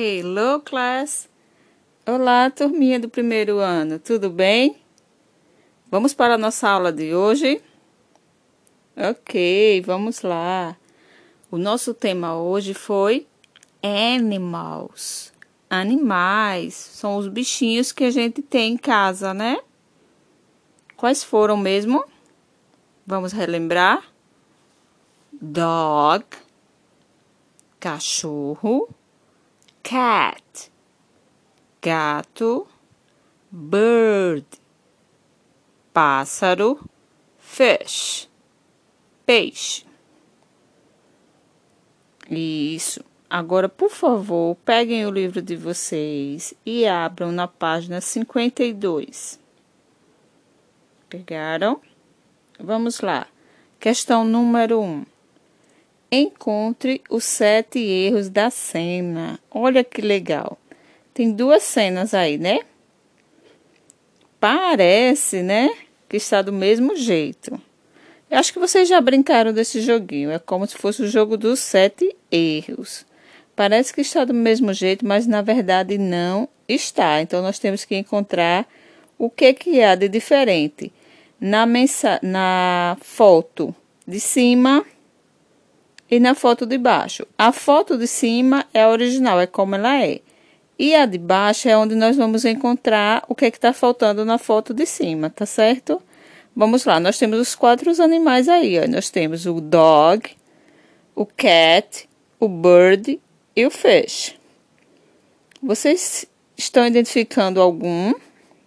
[0.00, 1.28] Hello, class!
[2.06, 4.76] Olá, turminha do primeiro ano, tudo bem?
[5.90, 7.60] Vamos para a nossa aula de hoje?
[8.96, 10.76] Ok, vamos lá.
[11.50, 13.26] O nosso tema hoje foi
[13.82, 15.32] animals.
[15.68, 19.58] Animais são os bichinhos que a gente tem em casa, né?
[20.96, 22.04] Quais foram mesmo?
[23.04, 24.04] Vamos relembrar?
[25.32, 26.24] Dog,
[27.80, 28.88] cachorro
[29.82, 30.70] cat,
[31.80, 32.66] gato,
[33.50, 34.46] bird,
[35.92, 36.78] pássaro,
[37.38, 38.28] fish,
[39.24, 39.86] peixe.
[42.30, 43.02] Isso.
[43.30, 49.38] Agora, por favor, peguem o livro de vocês e abram na página 52.
[51.08, 51.80] Pegaram?
[52.58, 53.26] Vamos lá.
[53.78, 54.84] Questão número 1.
[54.84, 55.17] Um.
[56.10, 59.38] Encontre os sete erros da cena.
[59.50, 60.58] Olha que legal.
[61.12, 62.60] Tem duas cenas aí, né?
[64.40, 65.68] Parece, né?
[66.08, 67.60] Que está do mesmo jeito.
[68.30, 70.30] Eu acho que vocês já brincaram desse joguinho.
[70.30, 73.04] É como se fosse o jogo dos sete erros.
[73.54, 77.20] Parece que está do mesmo jeito, mas na verdade não está.
[77.20, 78.66] Então nós temos que encontrar
[79.18, 80.90] o que, que há de diferente.
[81.40, 83.74] Na, mensa na foto
[84.06, 84.86] de cima
[86.10, 87.26] e na foto de baixo.
[87.36, 90.20] A foto de cima é a original, é como ela é.
[90.78, 94.38] E a de baixo é onde nós vamos encontrar o que é está faltando na
[94.38, 96.00] foto de cima, tá certo?
[96.54, 98.86] Vamos lá, nós temos os quatro animais aí, ó.
[98.88, 100.30] Nós temos o dog,
[101.14, 103.20] o cat, o bird
[103.54, 104.36] e o fish.
[105.62, 108.14] Vocês estão identificando algum?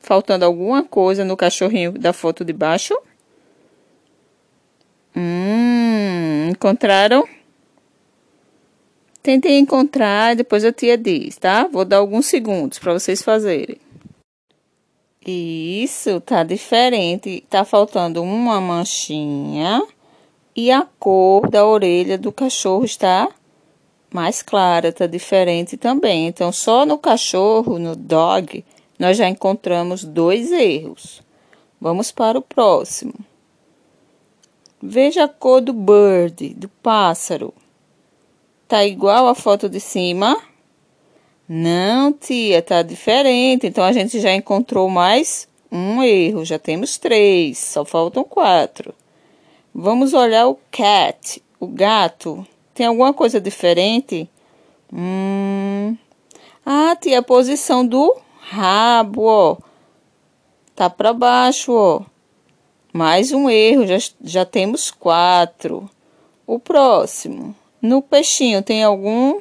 [0.00, 2.98] Faltando alguma coisa no cachorrinho da foto de baixo?
[5.14, 5.77] Hum,
[6.48, 7.26] encontraram?
[9.22, 11.68] Tentem encontrar, depois a tia diz, tá?
[11.70, 13.78] Vou dar alguns segundos para vocês fazerem.
[15.26, 17.44] Isso, tá diferente.
[17.50, 19.82] Tá faltando uma manchinha
[20.56, 23.28] e a cor da orelha do cachorro está
[24.10, 26.26] mais clara, tá diferente também.
[26.26, 28.64] Então, só no cachorro, no dog,
[28.98, 31.22] nós já encontramos dois erros.
[31.80, 33.14] Vamos para o próximo.
[34.80, 37.52] Veja a cor do bird, do pássaro.
[38.68, 40.40] Tá igual a foto de cima?
[41.48, 43.66] Não, tia, tá diferente.
[43.66, 46.44] Então a gente já encontrou mais um erro.
[46.44, 48.94] Já temos três, só faltam quatro.
[49.74, 52.46] Vamos olhar o cat, o gato.
[52.72, 54.30] Tem alguma coisa diferente?
[54.92, 55.96] Hum.
[56.64, 59.56] Ah, tia, a posição do rabo, ó.
[60.76, 62.02] Tá para baixo, ó.
[62.92, 65.88] Mais um erro, já, já temos quatro.
[66.46, 67.54] O próximo.
[67.80, 69.38] No peixinho tem algum?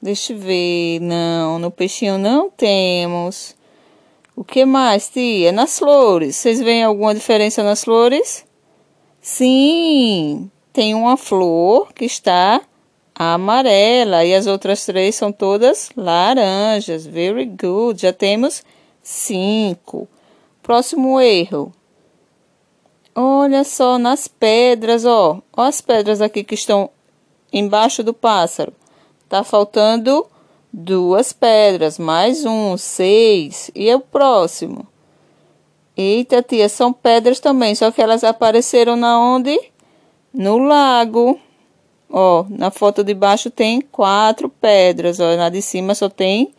[0.00, 1.00] Deixa eu ver.
[1.00, 3.56] Não, no peixinho não temos.
[4.36, 5.52] O que mais, tia?
[5.52, 6.36] Nas flores.
[6.36, 8.44] Vocês veem alguma diferença nas flores?
[9.20, 12.62] Sim, tem uma flor que está
[13.14, 17.06] amarela e as outras três são todas laranjas.
[17.06, 18.00] Very good.
[18.02, 18.64] Já temos
[19.02, 20.08] cinco.
[20.62, 21.72] Próximo erro.
[23.14, 25.42] Olha só nas pedras, ó.
[25.54, 26.88] Ó as pedras aqui que estão
[27.52, 28.72] embaixo do pássaro.
[29.28, 30.26] Tá faltando
[30.72, 33.70] duas pedras, mais um, seis.
[33.74, 34.86] E o próximo?
[35.94, 39.60] Eita, tia, são pedras também, só que elas apareceram na onde?
[40.32, 41.38] No lago.
[42.10, 46.54] Ó, na foto de baixo tem quatro pedras, ó, na de cima só tem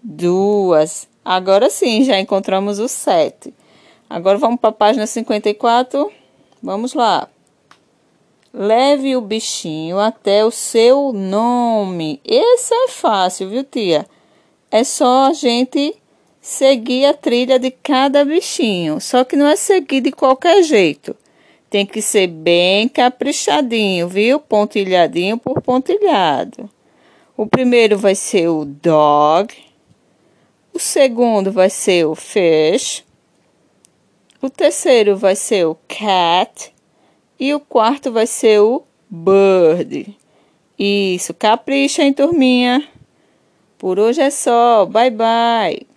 [0.00, 1.08] duas.
[1.24, 3.52] Agora sim, já encontramos os sete.
[4.08, 6.10] Agora vamos para a página 54.
[6.62, 7.28] Vamos lá.
[8.52, 12.20] Leve o bichinho até o seu nome.
[12.24, 14.06] Esse é fácil, viu, tia?
[14.70, 15.94] É só a gente
[16.40, 19.00] seguir a trilha de cada bichinho.
[19.00, 21.14] Só que não é seguir de qualquer jeito.
[21.68, 24.38] Tem que ser bem caprichadinho, viu?
[24.38, 26.70] Pontilhadinho por pontilhado.
[27.36, 29.52] O primeiro vai ser o dog.
[30.72, 33.05] O segundo vai ser o fish.
[34.40, 36.72] O terceiro vai ser o cat.
[37.38, 40.16] E o quarto vai ser o bird.
[40.78, 42.86] Isso, capricha, hein, turminha?
[43.78, 44.86] Por hoje é só.
[44.86, 45.95] Bye, bye.